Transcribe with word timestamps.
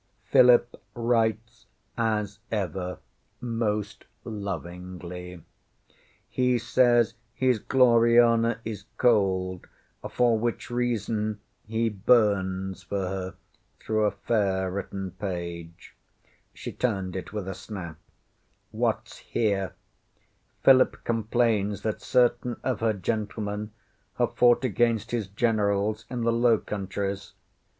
Philip 0.31 0.81
writes 0.95 1.67
as 1.95 2.39
ever 2.51 2.97
most 3.39 4.05
lovingly. 4.23 5.43
He 6.27 6.57
says 6.57 7.13
his 7.35 7.59
Gloriana 7.59 8.57
is 8.65 8.85
cold, 8.97 9.67
for 10.09 10.39
which 10.39 10.71
reason 10.71 11.39
he 11.67 11.87
burns 11.89 12.81
for 12.81 12.97
her 13.09 13.35
through 13.79 14.05
a 14.05 14.09
fair 14.09 14.71
written 14.71 15.11
page. 15.11 15.95
ŌĆÖ 16.15 16.31
She 16.55 16.71
turned 16.71 17.15
it 17.15 17.31
with 17.31 17.47
a 17.47 17.53
snap. 17.53 17.99
ŌĆśWhatŌĆÖs 18.73 19.17
here? 19.19 19.75
Philip 20.63 21.03
complains 21.03 21.83
that 21.83 22.01
certain 22.01 22.59
of 22.63 22.79
her 22.79 22.93
gentlemen 22.93 23.69
have 24.15 24.33
fought 24.33 24.63
against 24.65 25.11
his 25.11 25.27
generals 25.27 26.05
in 26.09 26.21
the 26.23 26.33
Low 26.33 26.57
Countries. 26.57 27.33